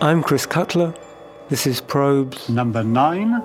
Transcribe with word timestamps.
I'm 0.00 0.22
Chris 0.22 0.44
Cutler. 0.44 0.94
This 1.48 1.66
is 1.66 1.80
Probes. 1.80 2.50
Number 2.50 2.82
nine. 2.84 3.42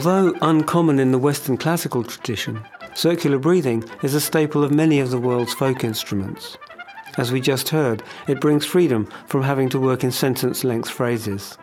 Although 0.00 0.34
uncommon 0.40 0.98
in 0.98 1.12
the 1.12 1.18
Western 1.18 1.58
classical 1.58 2.02
tradition, 2.02 2.64
circular 2.94 3.38
breathing 3.38 3.84
is 4.02 4.14
a 4.14 4.20
staple 4.22 4.64
of 4.64 4.72
many 4.72 4.98
of 4.98 5.10
the 5.10 5.18
world's 5.18 5.52
folk 5.52 5.84
instruments. 5.84 6.56
As 7.18 7.30
we 7.30 7.38
just 7.38 7.68
heard, 7.68 8.02
it 8.26 8.40
brings 8.40 8.64
freedom 8.64 9.12
from 9.26 9.42
having 9.42 9.68
to 9.68 9.78
work 9.78 10.02
in 10.02 10.10
sentence 10.10 10.64
length 10.64 10.88
phrases. 10.88 11.58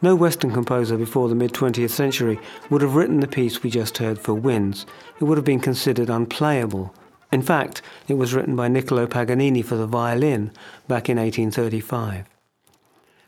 No 0.00 0.14
Western 0.14 0.52
composer 0.52 0.96
before 0.96 1.28
the 1.28 1.34
mid 1.34 1.52
20th 1.52 1.90
century 1.90 2.40
would 2.70 2.80
have 2.80 2.94
written 2.94 3.20
the 3.20 3.28
piece 3.28 3.62
we 3.62 3.68
just 3.68 3.98
heard 3.98 4.18
for 4.18 4.32
winds. 4.32 4.86
It 5.20 5.24
would 5.24 5.36
have 5.36 5.44
been 5.44 5.60
considered 5.60 6.08
unplayable. 6.08 6.94
In 7.30 7.42
fact, 7.42 7.82
it 8.08 8.14
was 8.14 8.32
written 8.32 8.56
by 8.56 8.68
Niccolo 8.68 9.06
Paganini 9.06 9.60
for 9.60 9.76
the 9.76 9.86
violin 9.86 10.50
back 10.88 11.10
in 11.10 11.18
1835. 11.18 12.24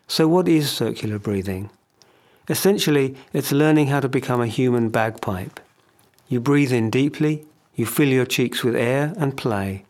So, 0.09 0.27
what 0.27 0.49
is 0.49 0.71
circular 0.71 1.19
breathing? 1.19 1.69
Essentially, 2.49 3.17
it's 3.33 3.51
learning 3.51 3.89
how 3.89 4.01
to 4.01 4.09
become 4.09 4.41
a 4.41 4.47
human 4.47 4.89
bagpipe. 4.89 5.59
You 6.29 6.41
breathe 6.41 6.73
in 6.73 6.91
deeply, 6.91 7.45
you 7.75 7.87
fill 7.87 8.09
your 8.09 8.27
cheeks 8.27 8.63
with 8.63 8.77
air 8.77 9.13
and 9.17 9.37
play. 9.37 9.85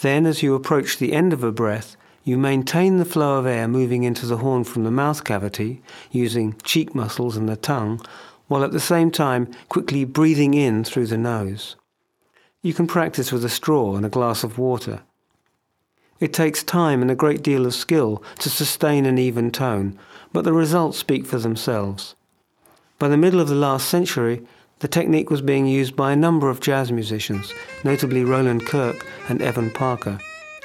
Then, 0.00 0.24
as 0.24 0.42
you 0.42 0.54
approach 0.54 0.98
the 0.98 1.12
end 1.12 1.32
of 1.32 1.44
a 1.44 1.52
breath, 1.52 1.96
you 2.22 2.38
maintain 2.38 2.98
the 2.98 3.04
flow 3.04 3.38
of 3.38 3.46
air 3.46 3.66
moving 3.66 4.04
into 4.04 4.26
the 4.26 4.38
horn 4.38 4.64
from 4.64 4.84
the 4.84 4.90
mouth 4.90 5.24
cavity 5.24 5.82
using 6.10 6.54
cheek 6.62 6.94
muscles 6.94 7.36
and 7.36 7.48
the 7.48 7.56
tongue, 7.56 8.00
while 8.46 8.64
at 8.64 8.72
the 8.72 8.80
same 8.80 9.10
time 9.10 9.50
quickly 9.68 10.04
breathing 10.04 10.54
in 10.54 10.84
through 10.84 11.06
the 11.06 11.18
nose. 11.18 11.76
You 12.62 12.74
can 12.74 12.86
practice 12.86 13.32
with 13.32 13.44
a 13.44 13.48
straw 13.48 13.96
and 13.96 14.04
a 14.04 14.10
glass 14.10 14.44
of 14.44 14.58
water. 14.58 15.02
It 16.20 16.34
takes 16.34 16.62
time 16.62 17.00
and 17.00 17.10
a 17.10 17.14
great 17.14 17.42
deal 17.42 17.64
of 17.64 17.74
skill 17.74 18.22
to 18.40 18.50
sustain 18.50 19.06
an 19.06 19.18
even 19.18 19.50
tone, 19.50 19.98
but 20.32 20.44
the 20.44 20.52
results 20.52 20.98
speak 20.98 21.26
for 21.26 21.38
themselves. 21.38 22.14
By 22.98 23.08
the 23.08 23.16
middle 23.16 23.40
of 23.40 23.48
the 23.48 23.54
last 23.54 23.88
century, 23.88 24.42
the 24.80 24.88
technique 24.88 25.30
was 25.30 25.42
being 25.42 25.66
used 25.66 25.94
by 25.94 26.12
a 26.12 26.16
number 26.16 26.48
of 26.48 26.60
jazz 26.60 26.90
musicians, 26.90 27.52
notably 27.84 28.24
Roland 28.24 28.66
Kirk 28.66 29.06
and 29.28 29.42
Evan 29.42 29.70
Parker, 29.70 30.18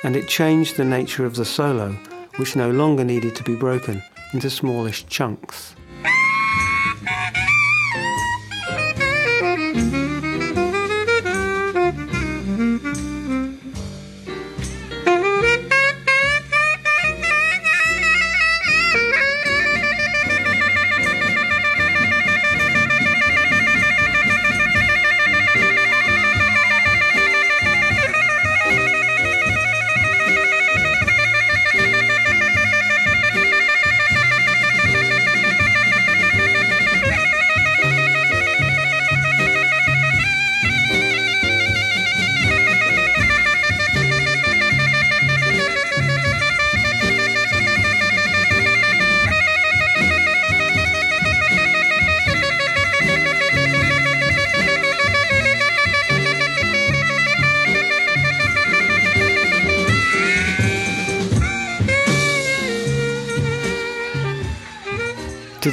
and 0.03 0.15
it 0.15 0.27
changed 0.27 0.77
the 0.77 0.85
nature 0.85 1.25
of 1.25 1.35
the 1.35 1.45
solo, 1.45 1.91
which 2.37 2.55
no 2.55 2.71
longer 2.71 3.03
needed 3.03 3.35
to 3.35 3.43
be 3.43 3.55
broken 3.55 4.01
into 4.33 4.49
smallish 4.49 5.05
chunks. 5.07 5.75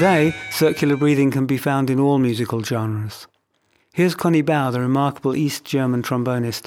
Today, 0.02 0.34
circular 0.50 0.96
breathing 0.96 1.30
can 1.30 1.46
be 1.46 1.56
found 1.56 1.88
in 1.88 2.00
all 2.00 2.18
musical 2.18 2.60
genres. 2.60 3.28
Here's 3.92 4.16
Conny 4.16 4.42
Bauer, 4.42 4.72
the 4.72 4.80
remarkable 4.80 5.36
East 5.36 5.64
German 5.64 6.02
trombonist, 6.02 6.66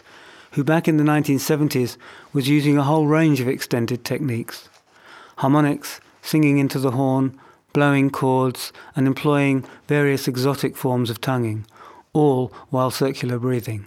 who 0.54 0.64
back 0.64 0.88
in 0.88 0.96
the 0.96 1.04
1970s 1.04 1.98
was 2.32 2.48
using 2.48 2.78
a 2.78 2.84
whole 2.84 3.08
range 3.08 3.42
of 3.42 3.50
extended 3.50 4.06
techniques 4.06 4.70
harmonics, 5.40 6.00
singing 6.22 6.60
into 6.60 6.80
the 6.80 6.92
horn, 6.92 7.38
blowing 7.74 8.10
chords, 8.10 8.72
and 8.96 9.06
employing 9.06 9.66
various 9.90 10.30
exotic 10.30 10.78
forms 10.78 11.10
of 11.10 11.20
tonguing, 11.20 11.66
all 12.14 12.54
while 12.70 12.90
circular 12.90 13.38
breathing. 13.38 13.86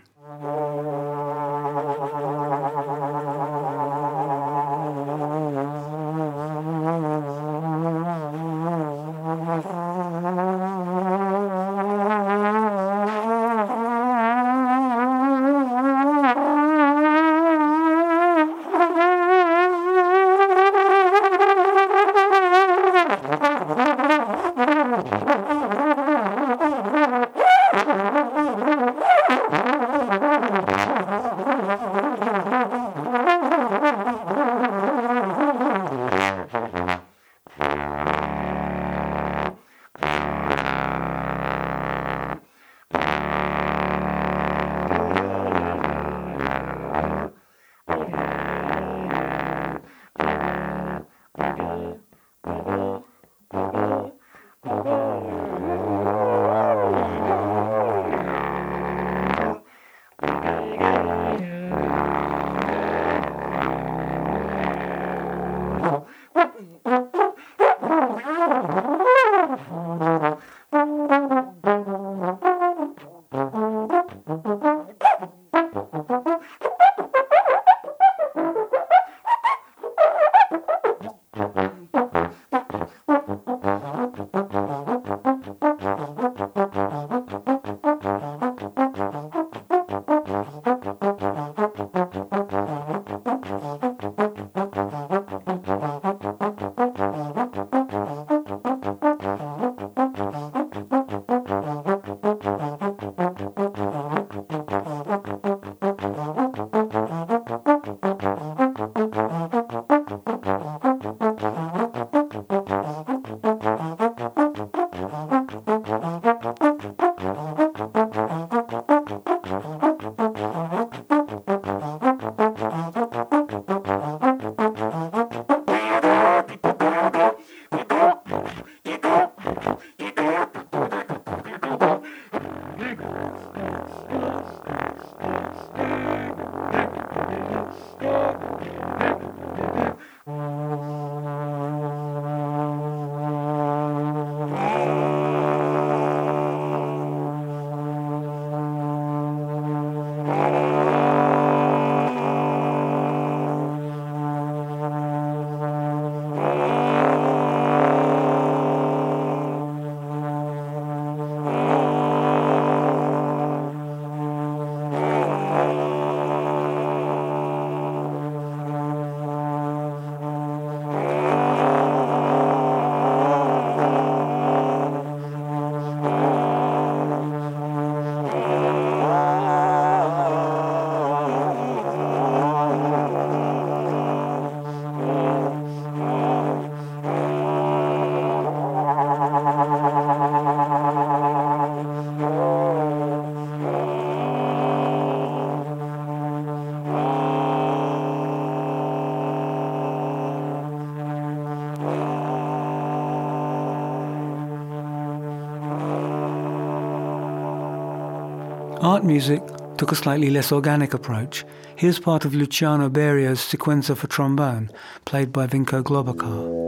Art 208.98 209.04
music 209.04 209.40
took 209.76 209.92
a 209.92 209.94
slightly 209.94 210.28
less 210.28 210.50
organic 210.50 210.92
approach. 210.92 211.44
Here's 211.76 212.00
part 212.00 212.24
of 212.24 212.34
Luciano 212.34 212.88
Berio's 212.88 213.38
sequenza 213.38 213.94
for 213.96 214.08
trombone, 214.08 214.72
played 215.04 215.32
by 215.32 215.46
Vinko 215.46 215.84
Globokar. 215.84 216.67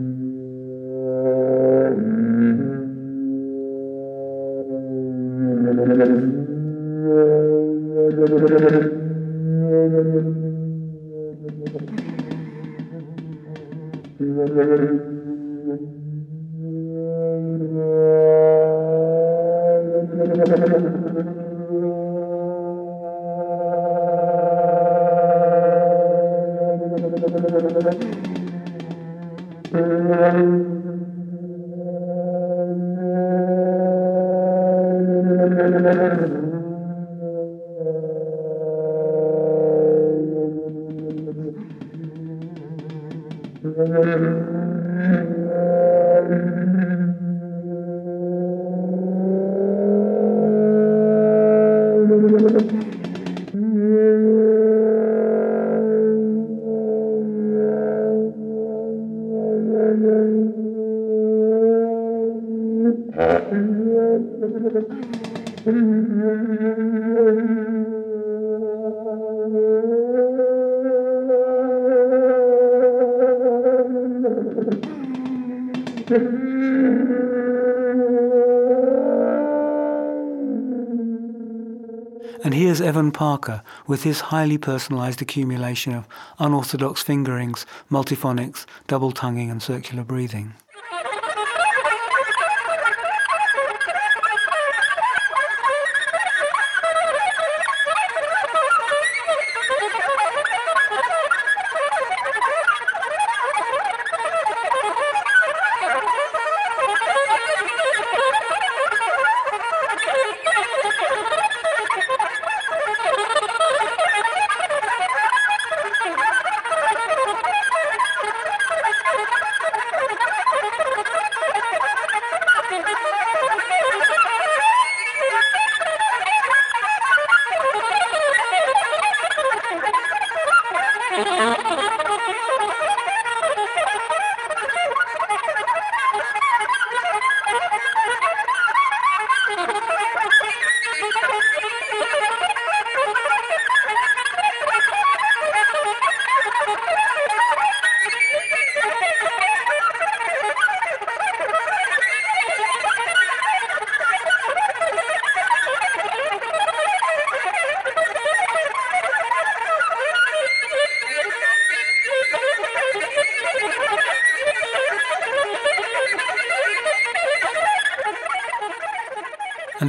with 83.87 84.03
his 84.03 84.21
highly 84.21 84.57
personalized 84.57 85.21
accumulation 85.21 85.93
of 85.93 86.07
unorthodox 86.39 87.03
fingerings, 87.03 87.65
multiphonics, 87.89 88.65
double 88.87 89.11
tonguing, 89.11 89.49
and 89.49 89.61
circular 89.61 90.03
breathing. 90.03 90.53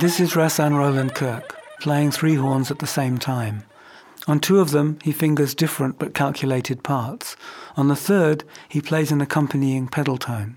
This 0.03 0.19
is 0.19 0.33
Rahsaan 0.33 0.77
Roland 0.77 1.15
Kirk, 1.15 1.57
playing 1.79 2.11
three 2.11 2.35
horns 2.35 2.73
at 2.73 2.81
the 2.81 2.89
same 2.89 3.19
time. 3.19 3.63
On 4.27 4.41
two 4.41 4.59
of 4.59 4.73
them, 4.73 4.99
he 5.05 5.13
fingers 5.13 5.55
different 5.55 6.01
but 6.01 6.13
calculated 6.13 6.83
parts. 6.83 7.37
On 7.77 7.87
the 7.87 7.95
third, 7.95 8.43
he 8.69 8.81
plays 8.81 9.13
an 9.13 9.21
accompanying 9.21 9.87
pedal 9.87 10.19
tone. 10.19 10.57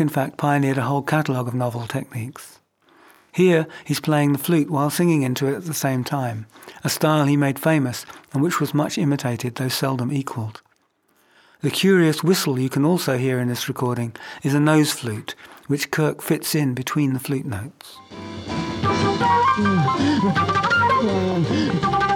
In 0.00 0.08
fact, 0.08 0.36
pioneered 0.36 0.78
a 0.78 0.82
whole 0.82 1.02
catalogue 1.02 1.48
of 1.48 1.54
novel 1.54 1.88
techniques. 1.88 2.60
Here, 3.32 3.66
he's 3.84 3.98
playing 3.98 4.32
the 4.32 4.38
flute 4.38 4.70
while 4.70 4.90
singing 4.90 5.22
into 5.22 5.48
it 5.48 5.56
at 5.56 5.64
the 5.64 5.74
same 5.74 6.04
time, 6.04 6.46
a 6.84 6.88
style 6.88 7.26
he 7.26 7.36
made 7.36 7.58
famous 7.58 8.06
and 8.32 8.40
which 8.40 8.60
was 8.60 8.72
much 8.72 8.96
imitated, 8.96 9.56
though 9.56 9.68
seldom 9.68 10.12
equalled. 10.12 10.62
The 11.62 11.70
curious 11.70 12.22
whistle 12.22 12.60
you 12.60 12.68
can 12.68 12.84
also 12.84 13.18
hear 13.18 13.40
in 13.40 13.48
this 13.48 13.66
recording 13.66 14.14
is 14.44 14.54
a 14.54 14.60
nose 14.60 14.92
flute, 14.92 15.34
which 15.66 15.90
Kirk 15.90 16.22
fits 16.22 16.54
in 16.54 16.74
between 16.74 17.12
the 17.12 17.20
flute 17.20 17.46
notes. 17.46 17.98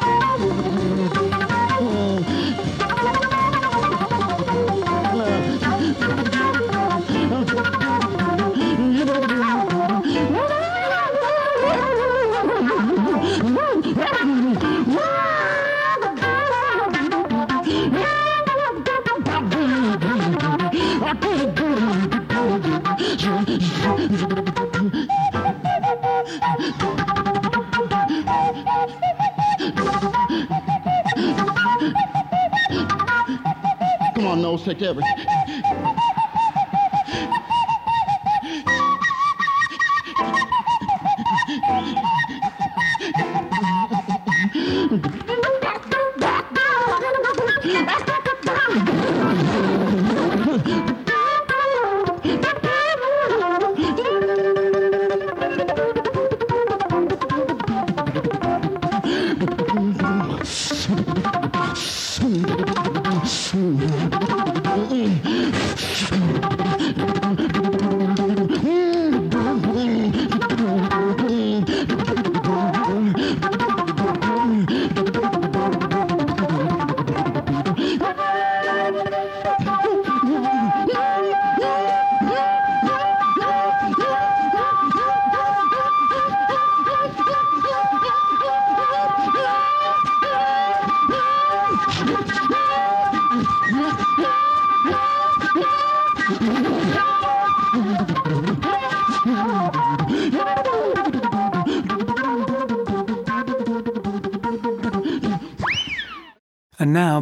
Come 23.45 23.59
on, 34.27 34.43
nose, 34.43 34.63
take 34.63 34.83
everything. 34.83 35.62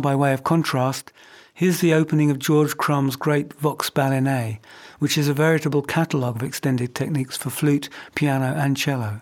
By 0.01 0.17
way 0.17 0.33
of 0.33 0.45
contrast, 0.45 1.13
here's 1.53 1.81
the 1.81 1.93
opening 1.93 2.31
of 2.31 2.39
George 2.39 2.79
Crumb's 2.79 3.17
great 3.17 3.53
Vox 3.53 3.91
Balaenae, 3.91 4.59
which 4.99 5.19
is 5.19 5.29
a 5.29 5.35
veritable 5.35 5.83
catalogue 5.83 6.37
of 6.37 6.43
extended 6.43 6.95
techniques 6.95 7.37
for 7.37 7.51
flute, 7.51 7.91
piano, 8.15 8.55
and 8.57 8.79
cello. 8.79 9.21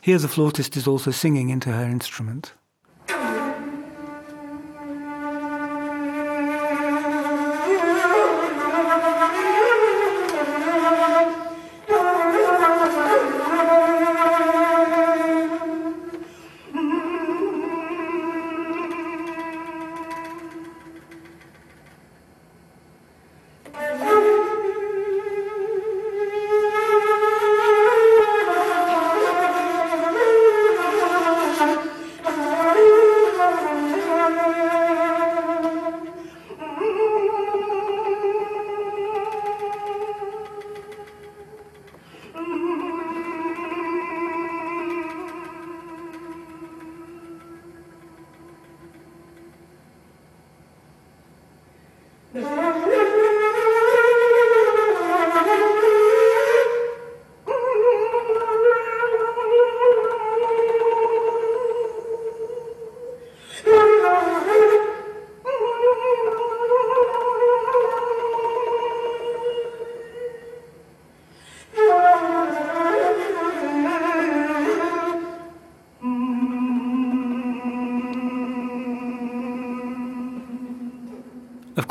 Here 0.00 0.18
the 0.18 0.28
flautist 0.28 0.74
is 0.74 0.86
also 0.86 1.10
singing 1.10 1.50
into 1.50 1.70
her 1.70 1.84
instrument. 1.84 2.54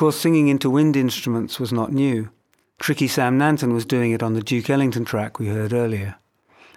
Course, 0.06 0.20
singing 0.20 0.50
into 0.50 0.70
wind 0.70 0.96
instruments 0.96 1.60
was 1.60 1.74
not 1.74 1.92
new. 1.92 2.30
Tricky 2.78 3.08
Sam 3.08 3.40
Nanton 3.40 3.74
was 3.74 3.88
doing 3.88 4.12
it 4.12 4.22
on 4.22 4.36
the 4.36 4.42
Duke 4.44 4.70
Ellington 4.70 5.04
track 5.04 5.40
we 5.40 5.48
heard 5.48 5.74
earlier. 5.74 6.18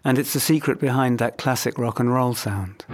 And 0.02 0.16
it's 0.16 0.32
the 0.32 0.40
secret 0.40 0.80
behind 0.80 1.18
that 1.18 1.36
classic 1.36 1.76
rock 1.76 2.00
and 2.00 2.10
roll 2.10 2.32
sound. 2.32 2.86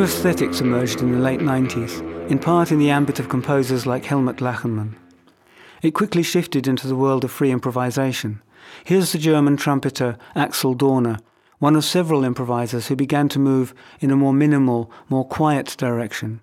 New 0.00 0.06
aesthetics 0.06 0.62
emerged 0.62 1.02
in 1.02 1.12
the 1.12 1.18
late 1.18 1.40
90s, 1.40 2.00
in 2.30 2.38
part 2.38 2.72
in 2.72 2.78
the 2.78 2.88
ambit 2.88 3.20
of 3.20 3.28
composers 3.28 3.84
like 3.84 4.06
Helmut 4.06 4.38
Lachenmann. 4.38 4.94
It 5.82 5.90
quickly 5.90 6.22
shifted 6.22 6.66
into 6.66 6.86
the 6.86 6.96
world 6.96 7.22
of 7.22 7.30
free 7.30 7.50
improvisation. 7.50 8.40
Here's 8.82 9.12
the 9.12 9.18
German 9.18 9.58
trumpeter 9.58 10.16
Axel 10.34 10.72
Dorner, 10.72 11.18
one 11.58 11.76
of 11.76 11.84
several 11.84 12.24
improvisers 12.24 12.86
who 12.86 12.96
began 12.96 13.28
to 13.28 13.38
move 13.38 13.74
in 14.00 14.10
a 14.10 14.16
more 14.16 14.32
minimal, 14.32 14.90
more 15.10 15.26
quiet 15.26 15.76
direction, 15.76 16.40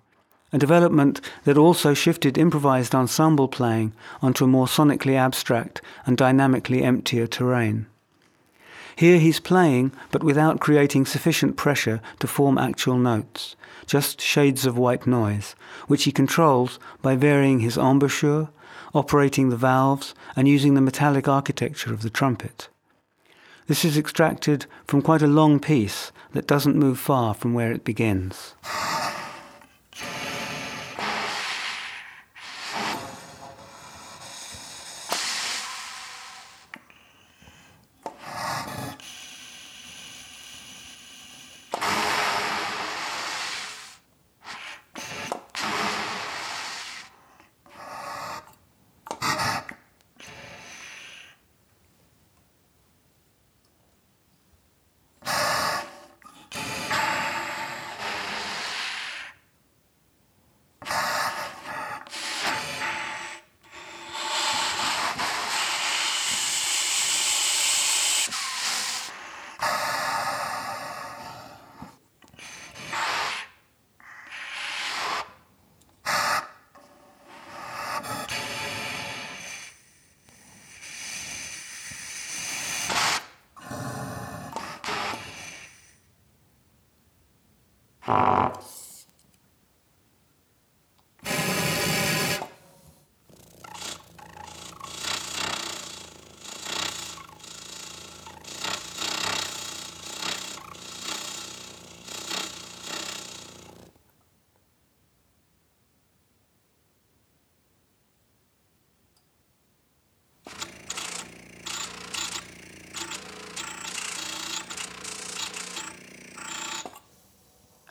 a 0.52 0.58
development 0.58 1.20
that 1.42 1.58
also 1.58 1.94
shifted 1.94 2.38
improvised 2.38 2.94
ensemble 2.94 3.48
playing 3.48 3.92
onto 4.22 4.44
a 4.44 4.46
more 4.46 4.66
sonically 4.66 5.16
abstract 5.16 5.82
and 6.06 6.16
dynamically 6.16 6.84
emptier 6.84 7.26
terrain. 7.26 7.86
Here 8.98 9.20
he's 9.20 9.38
playing, 9.38 9.92
but 10.10 10.24
without 10.24 10.58
creating 10.58 11.06
sufficient 11.06 11.56
pressure 11.56 12.00
to 12.18 12.26
form 12.26 12.58
actual 12.58 12.98
notes, 12.98 13.54
just 13.86 14.20
shades 14.20 14.66
of 14.66 14.76
white 14.76 15.06
noise, 15.06 15.54
which 15.86 16.02
he 16.02 16.10
controls 16.10 16.80
by 17.00 17.14
varying 17.14 17.60
his 17.60 17.76
embouchure, 17.76 18.50
operating 18.92 19.50
the 19.50 19.56
valves, 19.56 20.16
and 20.34 20.48
using 20.48 20.74
the 20.74 20.80
metallic 20.80 21.28
architecture 21.28 21.94
of 21.94 22.02
the 22.02 22.10
trumpet. 22.10 22.70
This 23.68 23.84
is 23.84 23.96
extracted 23.96 24.66
from 24.88 25.00
quite 25.00 25.22
a 25.22 25.28
long 25.28 25.60
piece 25.60 26.10
that 26.32 26.48
doesn't 26.48 26.74
move 26.74 26.98
far 26.98 27.34
from 27.34 27.54
where 27.54 27.70
it 27.70 27.84
begins. 27.84 28.56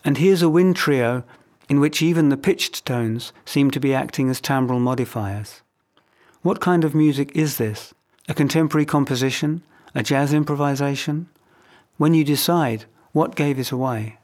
And 0.08 0.20
here's 0.20 0.42
a 0.42 0.48
wind 0.48 0.78
trio 0.78 1.26
in 1.68 1.82
which 1.82 2.02
even 2.02 2.30
the 2.30 2.38
pitched 2.38 2.86
tones 2.86 3.34
seem 3.44 3.72
to 3.72 3.80
be 3.82 3.94
acting 3.94 4.30
as 4.30 4.40
timbral 4.40 4.80
modifiers. 4.80 5.62
What 6.44 6.62
kind 6.62 6.86
of 6.86 6.96
music 6.96 7.36
is 7.36 7.58
this? 7.58 7.94
A 8.30 8.34
contemporary 8.34 8.86
composition? 8.86 9.64
A 9.94 10.04
jazz 10.04 10.34
improvisation? 10.34 11.28
When 11.98 12.14
you 12.14 12.24
decide, 12.24 12.86
what 13.12 13.36
gave 13.36 13.60
it 13.60 13.74
away? 13.74 14.18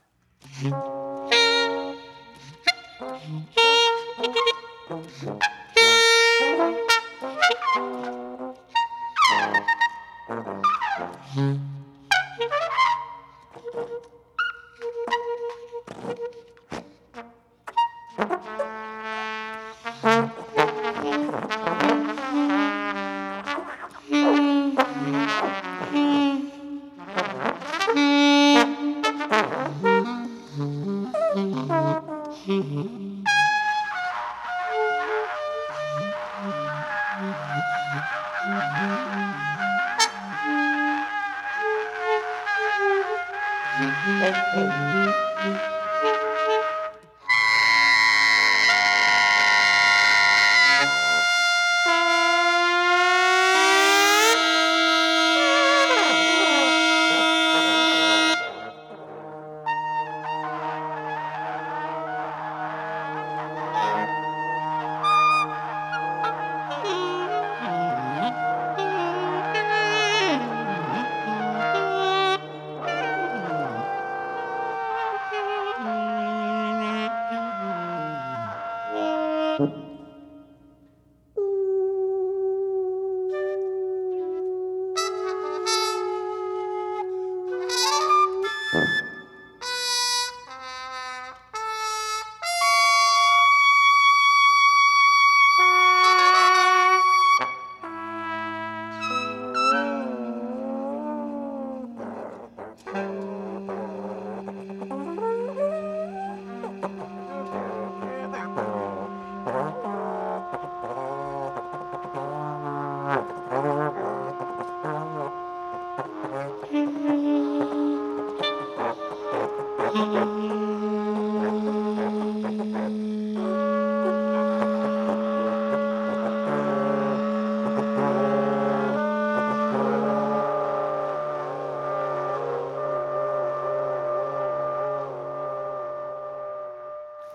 Mm. 88.73 89.02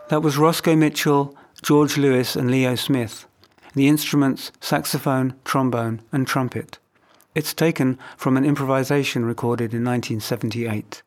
That 0.09 0.23
was 0.23 0.39
Roscoe 0.39 0.75
Mitchell, 0.75 1.37
George 1.61 1.99
Lewis, 1.99 2.35
and 2.35 2.51
Leo 2.51 2.77
Smith. 2.77 3.27
The 3.75 3.89
instruments 3.89 4.51
saxophone, 4.59 5.35
trombone, 5.45 6.01
and 6.11 6.27
trumpet. 6.27 6.79
It's 7.35 7.53
taken 7.53 7.99
from 8.17 8.39
an 8.39 8.45
improvisation 8.47 9.27
recorded 9.27 9.75
in 9.75 9.85
1978. 9.85 11.03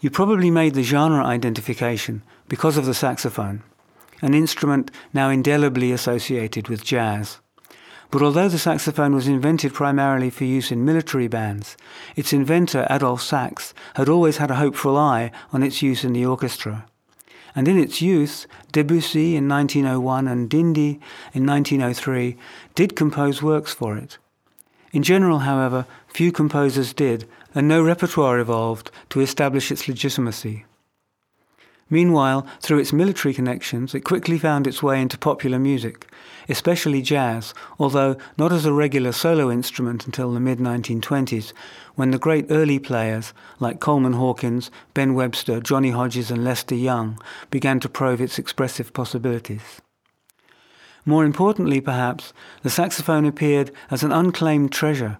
You 0.00 0.10
probably 0.10 0.50
made 0.50 0.74
the 0.74 0.82
genre 0.82 1.24
identification 1.24 2.24
because 2.48 2.76
of 2.76 2.86
the 2.86 2.94
saxophone, 2.94 3.62
an 4.20 4.34
instrument 4.34 4.90
now 5.14 5.30
indelibly 5.30 5.92
associated 5.92 6.68
with 6.68 6.82
jazz. 6.82 7.38
But 8.10 8.20
although 8.20 8.48
the 8.48 8.58
saxophone 8.58 9.14
was 9.14 9.28
invented 9.28 9.74
primarily 9.74 10.28
for 10.28 10.42
use 10.42 10.72
in 10.72 10.84
military 10.84 11.28
bands, 11.28 11.76
its 12.16 12.32
inventor, 12.32 12.84
Adolf 12.90 13.22
Sax, 13.22 13.72
had 13.94 14.08
always 14.08 14.38
had 14.38 14.50
a 14.50 14.56
hopeful 14.56 14.98
eye 14.98 15.30
on 15.52 15.62
its 15.62 15.82
use 15.82 16.02
in 16.02 16.12
the 16.12 16.26
orchestra. 16.26 16.84
And 17.54 17.68
in 17.68 17.78
its 17.78 18.00
youth, 18.00 18.46
Debussy 18.72 19.36
in 19.36 19.48
1901 19.48 20.26
and 20.26 20.48
d'Indy 20.48 21.00
in 21.34 21.46
1903 21.46 22.36
did 22.74 22.96
compose 22.96 23.42
works 23.42 23.74
for 23.74 23.96
it. 23.96 24.18
In 24.92 25.02
general, 25.02 25.40
however, 25.40 25.86
few 26.08 26.32
composers 26.32 26.92
did, 26.92 27.26
and 27.54 27.68
no 27.68 27.82
repertoire 27.82 28.38
evolved 28.38 28.90
to 29.10 29.20
establish 29.20 29.70
its 29.70 29.88
legitimacy. 29.88 30.64
Meanwhile, 31.92 32.46
through 32.62 32.78
its 32.78 32.90
military 32.94 33.34
connections, 33.34 33.94
it 33.94 34.00
quickly 34.00 34.38
found 34.38 34.66
its 34.66 34.82
way 34.82 34.98
into 34.98 35.18
popular 35.18 35.58
music, 35.58 36.10
especially 36.48 37.02
jazz, 37.02 37.52
although 37.78 38.16
not 38.38 38.50
as 38.50 38.64
a 38.64 38.72
regular 38.72 39.12
solo 39.12 39.50
instrument 39.50 40.06
until 40.06 40.32
the 40.32 40.40
mid 40.40 40.58
1920s, 40.58 41.52
when 41.94 42.10
the 42.10 42.18
great 42.18 42.46
early 42.48 42.78
players 42.78 43.34
like 43.60 43.78
Coleman 43.78 44.14
Hawkins, 44.14 44.70
Ben 44.94 45.12
Webster, 45.12 45.60
Johnny 45.60 45.90
Hodges, 45.90 46.30
and 46.30 46.42
Lester 46.42 46.74
Young 46.74 47.18
began 47.50 47.78
to 47.80 47.90
probe 47.90 48.22
its 48.22 48.38
expressive 48.38 48.94
possibilities. 48.94 49.82
More 51.04 51.26
importantly, 51.26 51.82
perhaps, 51.82 52.32
the 52.62 52.70
saxophone 52.70 53.26
appeared 53.26 53.70
as 53.90 54.02
an 54.02 54.12
unclaimed 54.12 54.72
treasure. 54.72 55.18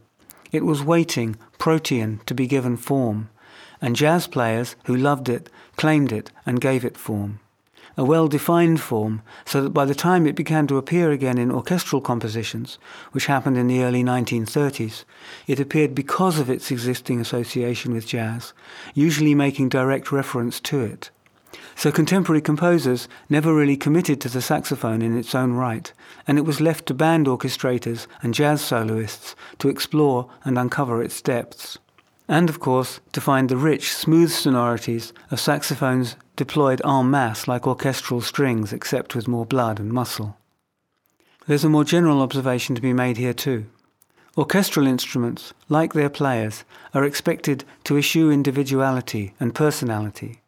It 0.52 0.64
was 0.64 0.82
waiting, 0.82 1.37
protean, 1.58 2.22
to 2.24 2.32
be 2.32 2.46
given 2.46 2.78
form 2.78 3.28
and 3.82 3.96
jazz 3.96 4.28
players 4.28 4.76
who 4.84 4.96
loved 4.96 5.28
it 5.28 5.50
claimed 5.76 6.12
it 6.12 6.30
and 6.46 6.60
gave 6.60 6.84
it 6.84 6.96
form. 6.96 7.40
A 7.94 8.04
well 8.04 8.26
defined 8.26 8.80
form, 8.80 9.20
so 9.44 9.60
that 9.60 9.70
by 9.70 9.84
the 9.84 9.94
time 9.94 10.26
it 10.26 10.34
began 10.34 10.66
to 10.68 10.78
appear 10.78 11.10
again 11.10 11.36
in 11.36 11.50
orchestral 11.50 12.00
compositions, 12.00 12.78
which 13.10 13.26
happened 13.26 13.58
in 13.58 13.66
the 13.66 13.82
early 13.82 14.02
1930s, 14.02 15.04
it 15.46 15.60
appeared 15.60 15.94
because 15.94 16.38
of 16.38 16.48
its 16.48 16.70
existing 16.70 17.20
association 17.20 17.92
with 17.92 18.06
jazz, 18.06 18.54
usually 18.94 19.34
making 19.34 19.68
direct 19.68 20.10
reference 20.10 20.58
to 20.60 20.80
it. 20.80 21.10
So 21.74 21.92
contemporary 21.92 22.40
composers 22.40 23.08
never 23.28 23.54
really 23.54 23.76
committed 23.76 24.22
to 24.22 24.30
the 24.30 24.40
saxophone 24.40 25.02
in 25.02 25.18
its 25.18 25.34
own 25.34 25.52
right, 25.52 25.92
and 26.26 26.38
it 26.38 26.46
was 26.46 26.62
left 26.62 26.86
to 26.86 26.94
band 26.94 27.26
orchestrators 27.26 28.06
and 28.22 28.32
jazz 28.32 28.62
soloists 28.62 29.36
to 29.58 29.68
explore 29.68 30.30
and 30.44 30.56
uncover 30.56 31.02
its 31.02 31.20
depths 31.20 31.78
and 32.32 32.48
of 32.48 32.60
course 32.60 32.98
to 33.12 33.20
find 33.20 33.50
the 33.50 33.58
rich, 33.58 33.92
smooth 33.92 34.30
sonorities 34.30 35.12
of 35.30 35.38
saxophones 35.38 36.16
deployed 36.34 36.80
en 36.82 37.10
masse 37.10 37.46
like 37.46 37.66
orchestral 37.66 38.22
strings 38.22 38.72
except 38.72 39.14
with 39.14 39.28
more 39.28 39.44
blood 39.44 39.78
and 39.78 39.92
muscle. 39.92 40.34
There's 41.46 41.64
a 41.64 41.68
more 41.68 41.84
general 41.84 42.22
observation 42.22 42.74
to 42.74 42.80
be 42.80 42.94
made 42.94 43.18
here 43.18 43.34
too. 43.34 43.66
Orchestral 44.34 44.86
instruments, 44.86 45.52
like 45.68 45.92
their 45.92 46.08
players, 46.08 46.64
are 46.94 47.04
expected 47.04 47.64
to 47.84 47.98
issue 47.98 48.30
individuality 48.30 49.34
and 49.38 49.54
personality, 49.54 50.40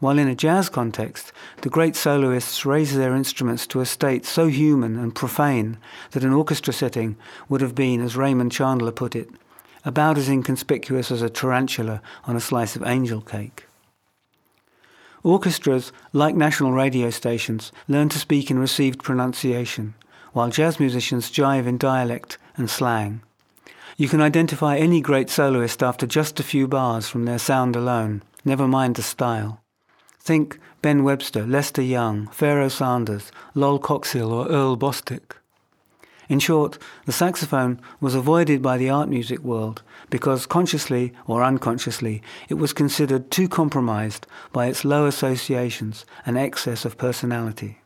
while 0.00 0.18
in 0.18 0.28
a 0.28 0.34
jazz 0.34 0.68
context, 0.68 1.32
the 1.62 1.70
great 1.70 1.96
soloists 1.96 2.66
raise 2.66 2.94
their 2.94 3.16
instruments 3.16 3.66
to 3.68 3.80
a 3.80 3.86
state 3.86 4.26
so 4.26 4.48
human 4.48 4.98
and 4.98 5.14
profane 5.14 5.78
that 6.10 6.24
an 6.24 6.34
orchestra 6.34 6.74
setting 6.74 7.16
would 7.48 7.62
have 7.62 7.74
been, 7.74 8.02
as 8.02 8.16
Raymond 8.18 8.52
Chandler 8.52 8.92
put 8.92 9.16
it, 9.16 9.30
about 9.84 10.18
as 10.18 10.28
inconspicuous 10.28 11.10
as 11.10 11.22
a 11.22 11.30
tarantula 11.30 12.00
on 12.24 12.36
a 12.36 12.40
slice 12.40 12.76
of 12.76 12.84
angel 12.84 13.20
cake. 13.20 13.66
Orchestras, 15.24 15.92
like 16.12 16.34
national 16.34 16.72
radio 16.72 17.10
stations, 17.10 17.70
learn 17.86 18.08
to 18.08 18.18
speak 18.18 18.50
in 18.50 18.58
received 18.58 19.02
pronunciation, 19.02 19.94
while 20.32 20.50
jazz 20.50 20.80
musicians 20.80 21.30
jive 21.30 21.66
in 21.66 21.78
dialect 21.78 22.38
and 22.56 22.68
slang. 22.68 23.22
You 23.96 24.08
can 24.08 24.20
identify 24.20 24.76
any 24.76 25.00
great 25.00 25.30
soloist 25.30 25.82
after 25.82 26.06
just 26.06 26.40
a 26.40 26.42
few 26.42 26.66
bars 26.66 27.08
from 27.08 27.24
their 27.24 27.38
sound 27.38 27.76
alone, 27.76 28.22
never 28.44 28.66
mind 28.66 28.96
the 28.96 29.02
style. 29.02 29.60
Think 30.18 30.58
Ben 30.80 31.04
Webster, 31.04 31.46
Lester 31.46 31.82
Young, 31.82 32.26
Pharoah 32.28 32.70
Sanders, 32.70 33.30
Lol 33.54 33.78
Coxhill 33.78 34.30
or 34.32 34.48
Earl 34.48 34.76
Bostic. 34.76 35.36
In 36.32 36.38
short, 36.38 36.78
the 37.04 37.12
saxophone 37.12 37.78
was 38.00 38.14
avoided 38.14 38.62
by 38.62 38.78
the 38.78 38.88
art 38.88 39.10
music 39.10 39.40
world 39.40 39.82
because 40.08 40.46
consciously 40.46 41.12
or 41.26 41.44
unconsciously 41.44 42.22
it 42.48 42.54
was 42.54 42.72
considered 42.72 43.30
too 43.30 43.50
compromised 43.50 44.26
by 44.50 44.64
its 44.64 44.82
low 44.82 45.04
associations 45.04 46.06
and 46.24 46.38
excess 46.38 46.86
of 46.86 46.96
personality. 46.96 47.82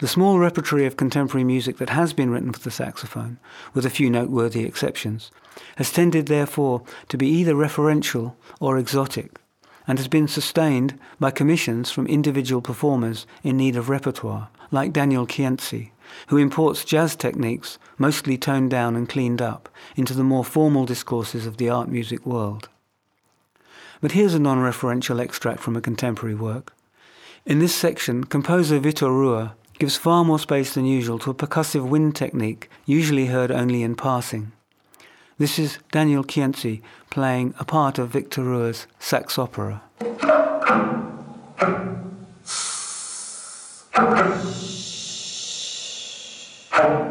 The 0.00 0.06
small 0.06 0.38
repertory 0.38 0.84
of 0.84 0.98
contemporary 0.98 1.44
music 1.44 1.78
that 1.78 1.88
has 1.88 2.12
been 2.12 2.28
written 2.28 2.52
for 2.52 2.60
the 2.60 2.70
saxophone, 2.70 3.38
with 3.72 3.86
a 3.86 3.96
few 3.96 4.10
noteworthy 4.10 4.66
exceptions, 4.66 5.30
has 5.76 5.90
tended 5.90 6.26
therefore 6.26 6.82
to 7.08 7.16
be 7.16 7.26
either 7.26 7.54
referential 7.54 8.34
or 8.60 8.76
exotic, 8.76 9.38
and 9.86 9.98
has 9.98 10.08
been 10.08 10.28
sustained 10.28 10.98
by 11.18 11.30
commissions 11.30 11.90
from 11.90 12.06
individual 12.06 12.60
performers 12.60 13.26
in 13.42 13.56
need 13.56 13.76
of 13.76 13.88
repertoire, 13.88 14.50
like 14.70 14.92
Daniel 14.92 15.26
Kientzy, 15.26 15.92
who 16.28 16.36
imports 16.36 16.84
jazz 16.84 17.16
techniques, 17.16 17.78
mostly 17.98 18.36
toned 18.36 18.70
down 18.70 18.96
and 18.96 19.08
cleaned 19.08 19.42
up, 19.42 19.68
into 19.96 20.14
the 20.14 20.24
more 20.24 20.44
formal 20.44 20.84
discourses 20.84 21.46
of 21.46 21.56
the 21.56 21.68
art 21.68 21.88
music 21.88 22.24
world. 22.24 22.68
But 24.00 24.12
here's 24.12 24.34
a 24.34 24.38
non 24.38 24.58
referential 24.58 25.20
extract 25.20 25.60
from 25.60 25.76
a 25.76 25.80
contemporary 25.80 26.34
work. 26.34 26.74
In 27.46 27.58
this 27.58 27.74
section, 27.74 28.24
composer 28.24 28.80
Vitor 28.80 29.08
Rua 29.08 29.54
gives 29.78 29.96
far 29.96 30.24
more 30.24 30.38
space 30.38 30.74
than 30.74 30.84
usual 30.84 31.18
to 31.18 31.30
a 31.30 31.34
percussive 31.34 31.88
wind 31.88 32.14
technique 32.14 32.70
usually 32.86 33.26
heard 33.26 33.50
only 33.50 33.82
in 33.82 33.94
passing. 33.96 34.52
This 35.36 35.58
is 35.58 35.78
Daniel 35.90 36.22
Kientzy 36.22 36.80
playing 37.10 37.54
a 37.58 37.64
part 37.64 37.98
of 37.98 38.10
Victor 38.10 38.44
Rua's 38.44 38.86
sax 38.98 39.38
opera. 39.38 39.82
By 46.74 47.04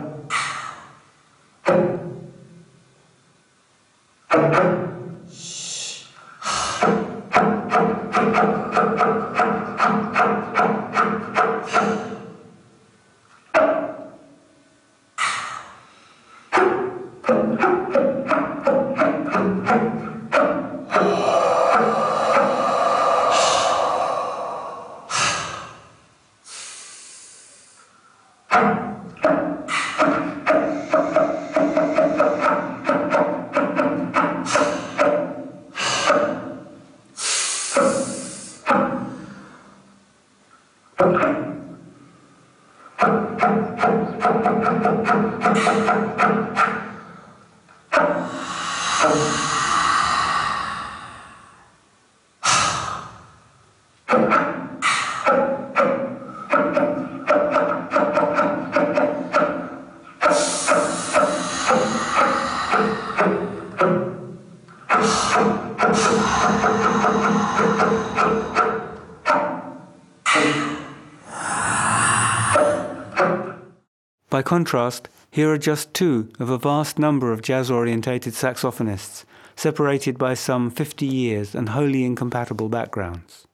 contrast, 74.53 75.09
here 75.31 75.51
are 75.51 75.57
just 75.57 75.95
two 75.95 76.29
of 76.39 76.47
a 76.51 76.59
vast 76.59 76.99
number 76.99 77.33
of 77.33 77.41
jazz 77.41 77.71
orientated 77.71 78.33
saxophonists, 78.33 79.23
separated 79.55 80.15
by 80.19 80.35
some 80.35 80.69
50 80.69 81.07
years 81.07 81.55
and 81.55 81.69
wholly 81.69 82.03
incompatible 82.03 82.69
backgrounds. 82.69 83.47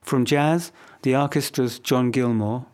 From 0.00 0.24
jazz, 0.24 0.72
the 1.02 1.12
orchestra's 1.12 1.78
John 1.78 2.10
Gilmore. 2.10 2.66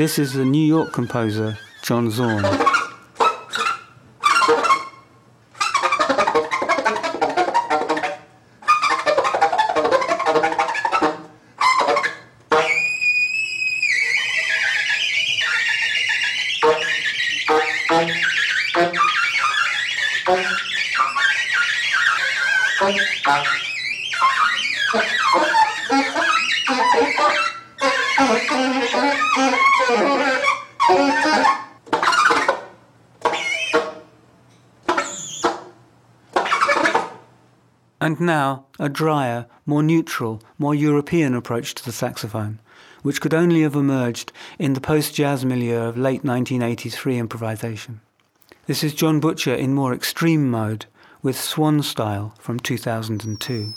This 0.00 0.18
is 0.18 0.32
the 0.32 0.46
New 0.46 0.64
York 0.64 0.94
composer 0.94 1.58
John 1.82 2.10
Zorn. 2.10 2.42
Drier, 38.90 39.46
more 39.64 39.82
neutral, 39.82 40.42
more 40.58 40.74
European 40.74 41.34
approach 41.34 41.74
to 41.76 41.84
the 41.84 41.92
saxophone, 41.92 42.60
which 43.02 43.20
could 43.20 43.32
only 43.32 43.62
have 43.62 43.74
emerged 43.74 44.32
in 44.58 44.74
the 44.74 44.80
post 44.80 45.14
jazz 45.14 45.44
milieu 45.44 45.78
of 45.78 45.96
late 45.96 46.24
1983 46.24 47.18
improvisation. 47.18 48.00
This 48.66 48.84
is 48.84 48.94
John 48.94 49.20
Butcher 49.20 49.54
in 49.54 49.74
more 49.74 49.94
extreme 49.94 50.50
mode 50.50 50.86
with 51.22 51.38
Swan 51.38 51.82
Style 51.82 52.34
from 52.38 52.60
2002. 52.60 53.74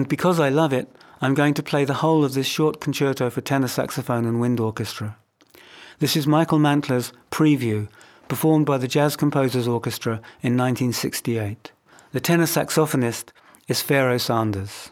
And 0.00 0.08
because 0.08 0.40
I 0.40 0.48
love 0.48 0.72
it, 0.72 0.88
I'm 1.20 1.34
going 1.34 1.52
to 1.52 1.62
play 1.62 1.84
the 1.84 2.00
whole 2.00 2.24
of 2.24 2.32
this 2.32 2.46
short 2.46 2.80
concerto 2.80 3.28
for 3.28 3.42
tenor 3.42 3.68
saxophone 3.68 4.24
and 4.24 4.40
wind 4.40 4.58
orchestra. 4.58 5.18
This 5.98 6.16
is 6.16 6.26
Michael 6.26 6.58
Mantler's 6.58 7.12
Preview, 7.30 7.86
performed 8.26 8.64
by 8.64 8.78
the 8.78 8.88
Jazz 8.88 9.14
Composers 9.14 9.68
Orchestra 9.68 10.14
in 10.40 10.56
1968. 10.56 11.72
The 12.12 12.20
tenor 12.20 12.44
saxophonist 12.44 13.26
is 13.68 13.82
Pharoah 13.82 14.20
Sanders. 14.20 14.88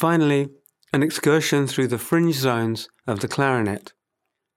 Finally, 0.00 0.48
an 0.94 1.02
excursion 1.02 1.66
through 1.66 1.86
the 1.86 1.98
fringe 1.98 2.34
zones 2.34 2.88
of 3.06 3.20
the 3.20 3.28
clarinet. 3.28 3.92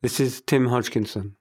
This 0.01 0.17
is 0.17 0.41
Tim 0.47 0.67
Hodgkinson. 0.67 1.35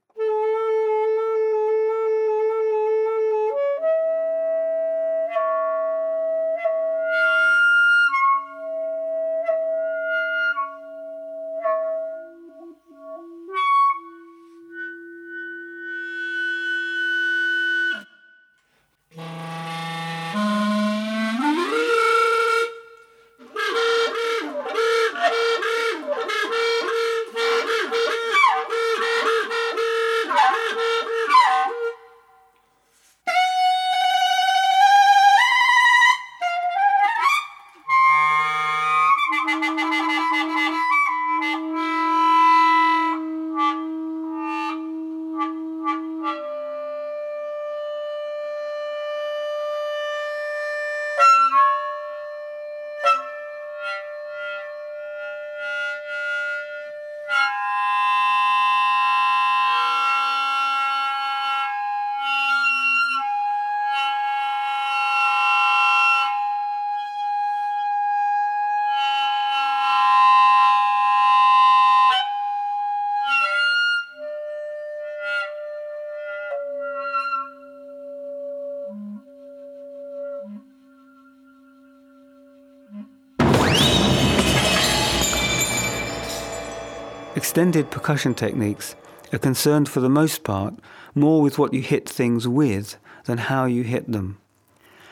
Extended 87.53 87.91
percussion 87.91 88.33
techniques 88.33 88.95
are 89.31 89.37
concerned 89.37 89.87
for 89.87 89.99
the 89.99 90.09
most 90.09 90.43
part 90.43 90.73
more 91.13 91.39
with 91.39 91.59
what 91.59 91.71
you 91.71 91.83
hit 91.83 92.09
things 92.09 92.47
with 92.47 92.95
than 93.25 93.37
how 93.37 93.65
you 93.65 93.83
hit 93.83 94.11
them. 94.11 94.39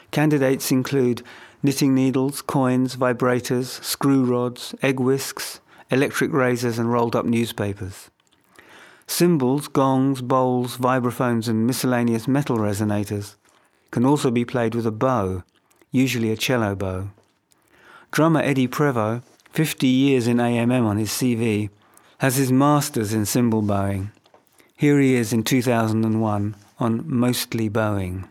Candidates 0.09 0.71
include 0.71 1.21
knitting 1.61 1.93
needles, 1.93 2.41
coins, 2.41 2.95
vibrators, 2.95 3.79
screw 3.83 4.25
rods, 4.25 4.73
egg 4.81 4.99
whisks, 4.99 5.59
electric 5.91 6.33
razors, 6.33 6.79
and 6.79 6.91
rolled 6.91 7.15
up 7.15 7.27
newspapers. 7.27 8.09
Cymbals, 9.05 9.67
gongs, 9.67 10.23
bowls, 10.23 10.77
vibraphones, 10.77 11.47
and 11.47 11.67
miscellaneous 11.67 12.27
metal 12.27 12.57
resonators 12.57 13.35
can 13.91 14.03
also 14.03 14.31
be 14.31 14.45
played 14.45 14.73
with 14.73 14.87
a 14.87 14.91
bow, 14.91 15.43
usually 15.91 16.31
a 16.31 16.35
cello 16.35 16.73
bow. 16.73 17.11
Drummer 18.09 18.41
Eddie 18.41 18.67
Prevost, 18.67 19.21
50 19.51 19.85
years 19.85 20.25
in 20.25 20.37
AMM 20.37 20.87
on 20.87 20.97
his 20.97 21.11
CV, 21.11 21.69
has 22.21 22.35
his 22.35 22.51
master's 22.51 23.13
in 23.15 23.25
cymbal 23.25 23.63
bowing. 23.63 24.11
Here 24.75 24.99
he 24.99 25.15
is 25.15 25.33
in 25.33 25.41
2001 25.41 26.55
on 26.77 27.03
Mostly 27.07 27.67
Bowing. 27.67 28.27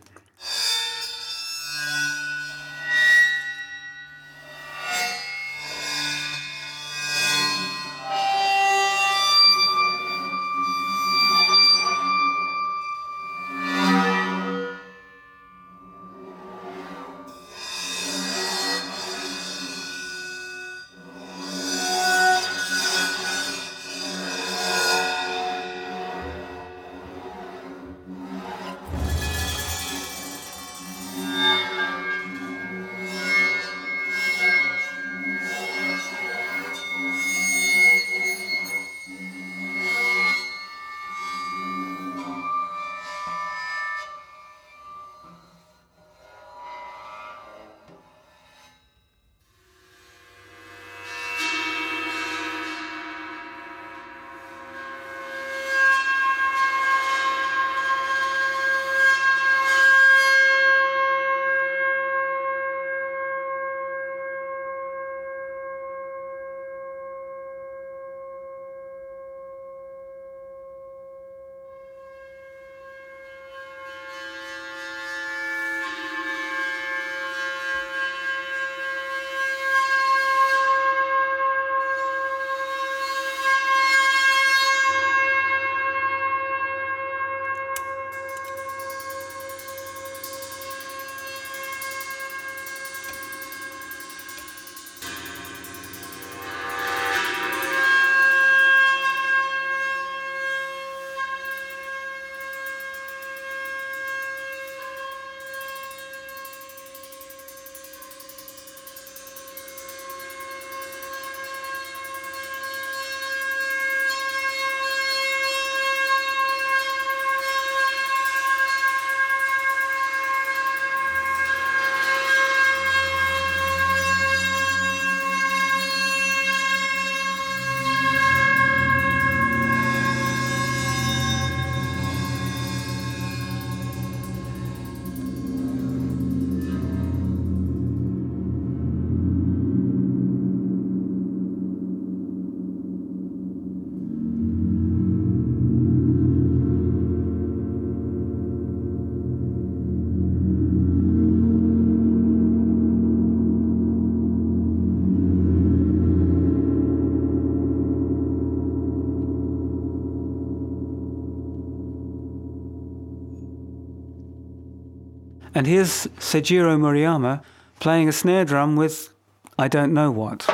And 165.60 165.66
here's 165.66 166.06
Seijiro 166.18 166.78
Murayama 166.78 167.42
playing 167.80 168.08
a 168.08 168.12
snare 168.12 168.46
drum 168.46 168.76
with 168.76 169.12
I 169.58 169.68
don't 169.68 169.92
know 169.92 170.10
what. 170.10 170.46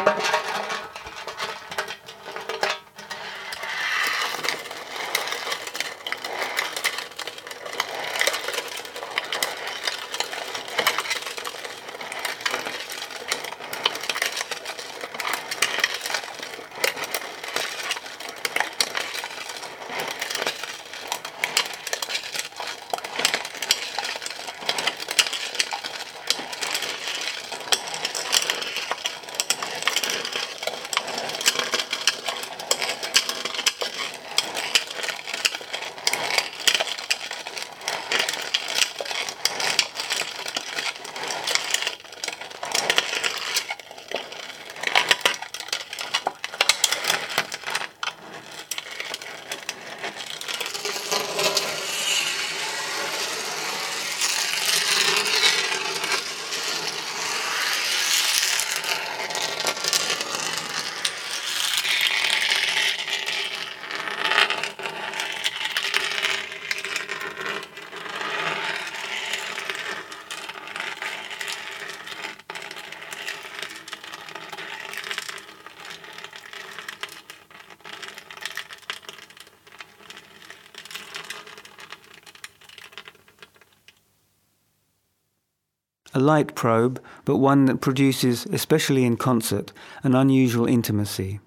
A 86.16 86.18
light 86.18 86.54
probe, 86.54 86.98
but 87.26 87.36
one 87.36 87.66
that 87.66 87.82
produces, 87.82 88.46
especially 88.46 89.04
in 89.04 89.18
concert, 89.18 89.70
an 90.02 90.14
unusual 90.14 90.64
intimacy. 90.64 91.40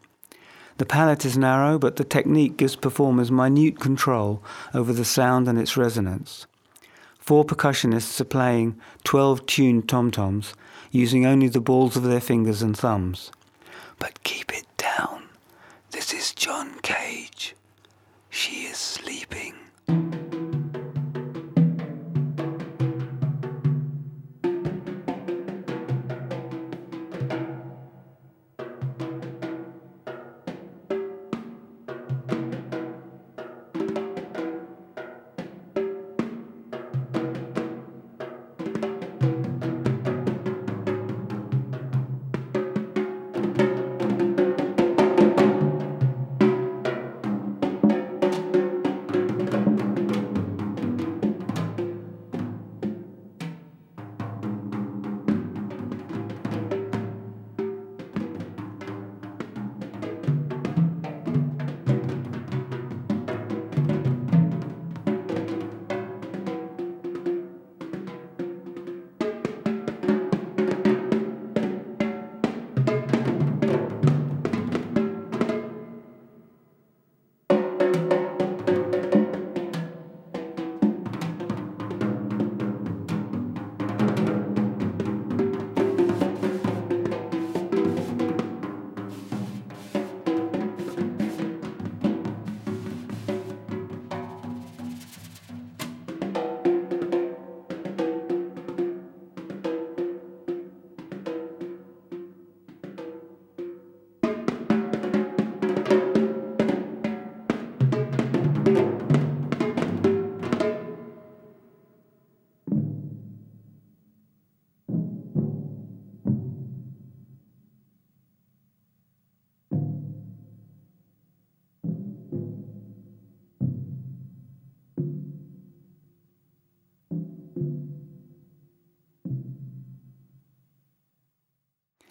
The 0.77 0.85
palette 0.85 1.25
is 1.25 1.35
narrow, 1.35 1.79
but 1.79 1.95
the 1.95 2.03
technique 2.03 2.55
gives 2.55 2.75
performers 2.75 3.31
minute 3.31 3.79
control 3.79 4.43
over 4.75 4.93
the 4.93 5.03
sound 5.03 5.47
and 5.47 5.57
its 5.57 5.75
resonance. 5.75 6.45
Four 7.17 7.45
percussionists 7.45 8.21
are 8.21 8.25
playing 8.25 8.79
12 9.05 9.47
tuned 9.47 9.89
tom-toms, 9.89 10.53
using 10.91 11.25
only 11.25 11.47
the 11.47 11.59
balls 11.59 11.97
of 11.97 12.03
their 12.03 12.21
fingers 12.21 12.61
and 12.61 12.77
thumbs. 12.77 13.31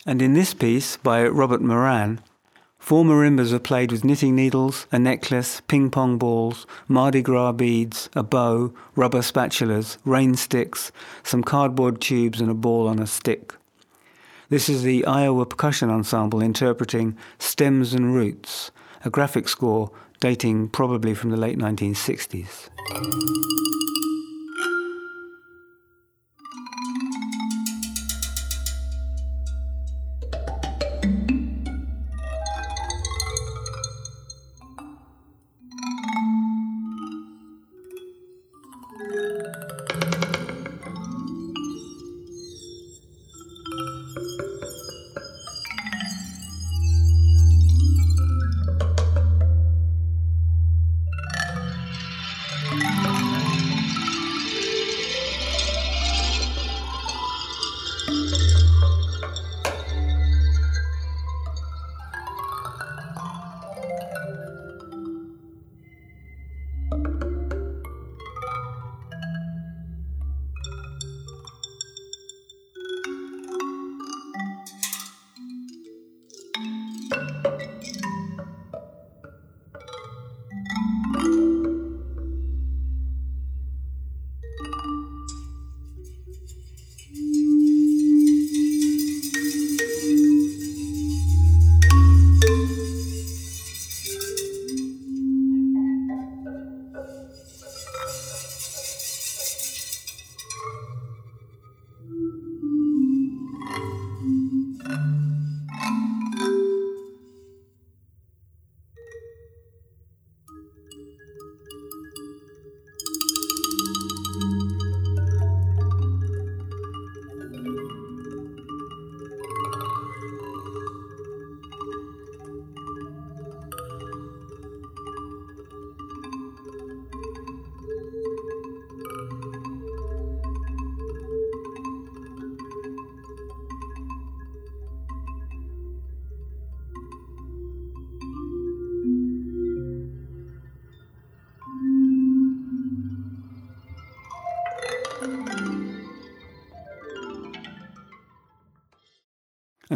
And 0.06 0.22
in 0.22 0.34
this 0.34 0.54
piece 0.54 0.96
by 0.96 1.26
Robert 1.26 1.60
Moran, 1.60 2.20
four 2.78 3.04
marimbas 3.04 3.52
are 3.52 3.58
played 3.58 3.92
with 3.92 4.04
knitting 4.04 4.34
needles, 4.34 4.86
a 4.90 4.98
necklace, 4.98 5.60
ping 5.68 5.90
pong 5.90 6.18
balls, 6.18 6.66
Mardi 6.86 7.20
Gras 7.20 7.52
beads, 7.52 8.08
a 8.14 8.22
bow, 8.22 8.72
rubber 8.96 9.20
spatulas, 9.20 9.98
rain 10.04 10.34
sticks, 10.34 10.90
some 11.22 11.42
cardboard 11.42 12.00
tubes, 12.00 12.40
and 12.40 12.50
a 12.50 12.54
ball 12.54 12.88
on 12.88 12.98
a 12.98 13.06
stick. 13.06 13.54
This 14.48 14.70
is 14.70 14.82
the 14.82 15.04
Iowa 15.04 15.44
Percussion 15.44 15.90
Ensemble 15.90 16.40
interpreting 16.40 17.18
Stems 17.38 17.92
and 17.92 18.14
Roots, 18.14 18.70
a 19.04 19.10
graphic 19.10 19.48
score 19.48 19.90
dating 20.20 20.68
probably 20.68 21.14
from 21.14 21.30
the 21.30 21.36
late 21.36 21.58
1960s. 21.58 23.67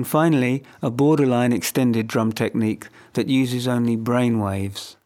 And 0.03 0.09
finally, 0.09 0.65
a 0.83 0.91
borderline 0.91 1.53
extended 1.53 2.09
drum 2.09 2.33
technique 2.33 2.89
that 3.13 3.29
uses 3.29 3.69
only 3.69 3.95
brain 3.95 4.41
waves. 4.41 4.97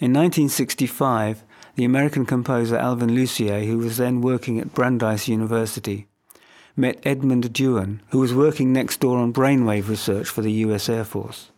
In 0.00 0.12
1965, 0.12 1.44
the 1.76 1.84
American 1.84 2.26
composer 2.26 2.76
Alvin 2.76 3.14
Lucier, 3.14 3.60
who 3.60 3.78
was 3.78 3.98
then 3.98 4.20
working 4.20 4.58
at 4.58 4.74
Brandeis 4.74 5.28
University, 5.28 6.08
met 6.74 6.98
Edmund 7.04 7.52
Dewan, 7.52 8.02
who 8.08 8.18
was 8.18 8.34
working 8.34 8.72
next 8.72 8.98
door 8.98 9.18
on 9.18 9.32
brainwave 9.32 9.86
research 9.88 10.28
for 10.28 10.42
the 10.42 10.50
US 10.64 10.88
Air 10.88 11.04
Force. 11.04 11.52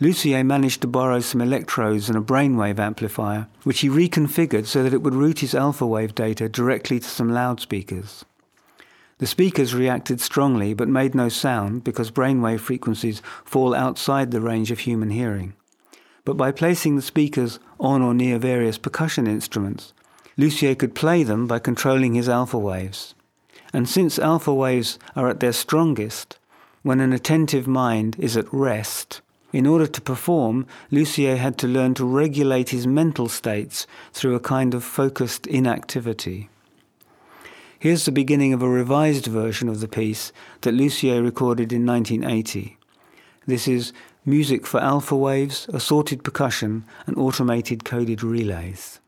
Lucier 0.00 0.44
managed 0.44 0.82
to 0.82 0.86
borrow 0.86 1.20
some 1.20 1.40
electrodes 1.40 2.10
and 2.10 2.18
a 2.18 2.20
brainwave 2.20 2.78
amplifier, 2.78 3.48
which 3.62 3.80
he 3.80 3.88
reconfigured 3.88 4.66
so 4.66 4.82
that 4.82 4.92
it 4.92 5.00
would 5.00 5.14
route 5.14 5.38
his 5.38 5.54
alpha 5.54 5.86
wave 5.86 6.14
data 6.14 6.46
directly 6.46 7.00
to 7.00 7.08
some 7.08 7.32
loudspeakers. 7.32 8.26
The 9.22 9.28
speakers 9.28 9.72
reacted 9.72 10.20
strongly 10.20 10.74
but 10.74 10.88
made 10.88 11.14
no 11.14 11.28
sound 11.28 11.84
because 11.84 12.10
brainwave 12.10 12.58
frequencies 12.58 13.22
fall 13.44 13.72
outside 13.72 14.32
the 14.32 14.40
range 14.40 14.72
of 14.72 14.80
human 14.80 15.10
hearing. 15.10 15.54
But 16.24 16.36
by 16.36 16.50
placing 16.50 16.96
the 16.96 17.02
speakers 17.02 17.60
on 17.78 18.02
or 18.02 18.14
near 18.14 18.40
various 18.40 18.78
percussion 18.78 19.28
instruments, 19.28 19.92
Lucier 20.36 20.74
could 20.74 20.96
play 20.96 21.22
them 21.22 21.46
by 21.46 21.60
controlling 21.60 22.14
his 22.14 22.28
alpha 22.28 22.58
waves. 22.58 23.14
And 23.72 23.88
since 23.88 24.18
alpha 24.18 24.52
waves 24.52 24.98
are 25.14 25.28
at 25.28 25.38
their 25.38 25.52
strongest, 25.52 26.40
when 26.82 26.98
an 26.98 27.12
attentive 27.12 27.68
mind 27.68 28.16
is 28.18 28.36
at 28.36 28.52
rest, 28.52 29.20
in 29.52 29.68
order 29.68 29.86
to 29.86 30.00
perform, 30.00 30.66
Lucier 30.90 31.36
had 31.36 31.58
to 31.58 31.68
learn 31.68 31.94
to 31.94 32.04
regulate 32.04 32.70
his 32.70 32.88
mental 32.88 33.28
states 33.28 33.86
through 34.12 34.34
a 34.34 34.40
kind 34.40 34.74
of 34.74 34.82
focused 34.82 35.46
inactivity. 35.46 36.48
Here's 37.82 38.04
the 38.04 38.12
beginning 38.12 38.52
of 38.52 38.62
a 38.62 38.68
revised 38.68 39.26
version 39.26 39.68
of 39.68 39.80
the 39.80 39.88
piece 39.88 40.32
that 40.60 40.70
Lucier 40.70 41.20
recorded 41.20 41.72
in 41.72 41.84
1980. 41.84 42.78
This 43.44 43.66
is 43.66 43.92
music 44.24 44.68
for 44.68 44.78
alpha 44.78 45.16
waves, 45.16 45.66
assorted 45.72 46.22
percussion, 46.22 46.84
and 47.08 47.18
automated 47.18 47.84
coded 47.84 48.22
relays. 48.22 49.00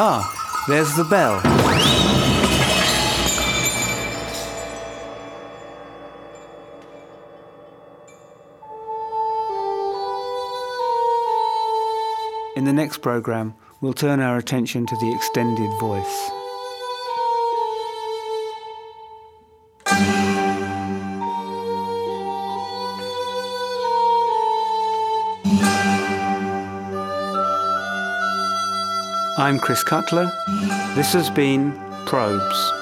Ah, 0.00 0.22
there's 0.68 0.94
the 0.94 1.02
bell. 1.02 1.40
In 12.54 12.64
the 12.64 12.72
next 12.72 12.98
program, 12.98 13.56
we'll 13.80 13.92
turn 13.92 14.20
our 14.20 14.38
attention 14.38 14.86
to 14.86 14.94
the 14.94 15.12
extended 15.12 15.70
voice. 15.80 16.30
I'm 29.48 29.58
Chris 29.58 29.82
Cutler. 29.82 30.30
This 30.94 31.14
has 31.14 31.30
been 31.30 31.72
Probes. 32.04 32.77